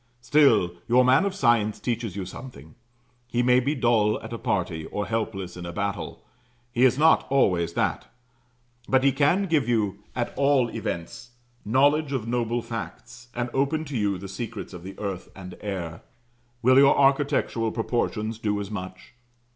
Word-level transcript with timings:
Still, 0.21 0.73
your 0.87 1.05
man 1.05 1.25
of 1.25 1.35
science 1.35 1.79
teaches 1.79 2.15
you 2.15 2.25
something; 2.25 2.73
he 3.27 3.43
may 3.43 3.59
be 3.59 3.75
dull 3.75 4.19
at 4.23 4.33
a 4.33 4.39
party, 4.39 4.85
or 4.87 5.05
helpless 5.05 5.55
in 5.55 5.63
a 5.63 5.71
battle, 5.71 6.23
he 6.71 6.85
is 6.85 6.97
not 6.97 7.27
always 7.29 7.73
that; 7.73 8.07
but 8.89 9.03
he 9.03 9.11
can 9.11 9.45
give 9.45 9.69
you, 9.69 9.99
at 10.15 10.33
all 10.35 10.69
events, 10.71 11.33
knowledge 11.63 12.13
of 12.13 12.27
noble 12.27 12.63
facts, 12.63 13.27
and 13.35 13.51
open 13.53 13.85
to 13.85 13.95
you 13.95 14.17
the 14.17 14.27
secrets 14.27 14.73
of 14.73 14.81
the 14.81 14.97
earth 14.97 15.29
and 15.35 15.55
air. 15.61 16.01
Will 16.63 16.79
your 16.79 16.97
architectural 16.97 17.71
proportions 17.71 18.39
do 18.39 18.59
as 18.59 18.71
much? 18.71 19.13